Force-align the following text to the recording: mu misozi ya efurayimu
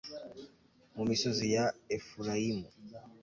mu 0.95 1.03
misozi 1.09 1.45
ya 1.55 1.65
efurayimu 1.97 2.67